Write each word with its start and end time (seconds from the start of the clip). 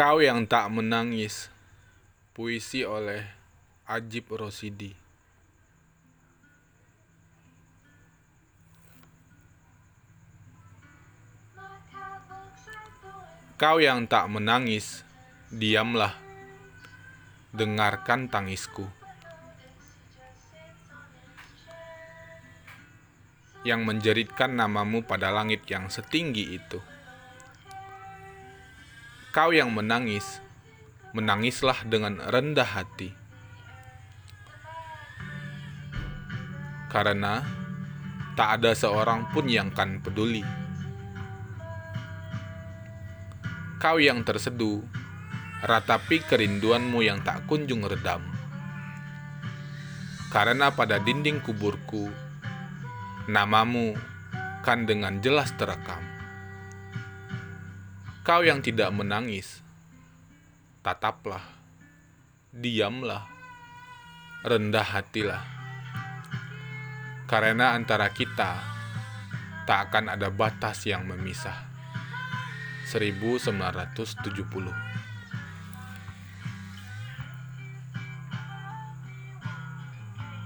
Kau 0.00 0.16
yang 0.16 0.48
tak 0.48 0.72
menangis 0.72 1.52
Puisi 2.32 2.88
oleh 2.88 3.20
Ajib 3.84 4.32
Rosidi. 4.32 4.96
Kau 13.60 13.76
yang 13.76 14.08
tak 14.08 14.32
menangis 14.32 15.04
Diamlah. 15.52 16.16
Dengarkan 17.52 18.32
tangisku. 18.32 18.88
Yang 23.68 23.80
menjeritkan 23.84 24.56
namamu 24.56 25.04
pada 25.04 25.28
langit 25.28 25.68
yang 25.68 25.92
setinggi 25.92 26.56
itu 26.56 26.80
Kau 29.30 29.54
yang 29.54 29.70
menangis, 29.70 30.42
menangislah 31.14 31.86
dengan 31.86 32.18
rendah 32.18 32.66
hati. 32.66 33.14
Karena 36.90 37.46
tak 38.34 38.58
ada 38.58 38.74
seorang 38.74 39.30
pun 39.30 39.46
yang 39.46 39.70
kan 39.70 40.02
peduli. 40.02 40.42
Kau 43.78 44.02
yang 44.02 44.26
terseduh, 44.26 44.82
ratapi 45.62 46.26
kerinduanmu 46.26 46.98
yang 46.98 47.22
tak 47.22 47.46
kunjung 47.46 47.86
redam. 47.86 48.26
Karena 50.34 50.74
pada 50.74 50.98
dinding 50.98 51.38
kuburku, 51.38 52.10
namamu 53.30 53.94
kan 54.66 54.90
dengan 54.90 55.22
jelas 55.22 55.54
terekam. 55.54 56.09
Kau 58.20 58.44
yang 58.44 58.60
tidak 58.60 58.92
menangis, 58.92 59.64
tataplah, 60.84 61.40
diamlah, 62.52 63.24
rendah 64.44 64.84
hatilah. 64.84 65.40
Karena 67.24 67.72
antara 67.72 68.12
kita 68.12 68.60
tak 69.64 69.88
akan 69.88 70.12
ada 70.20 70.28
batas 70.28 70.84
yang 70.84 71.08
memisah. 71.08 71.64
1970 72.92 73.96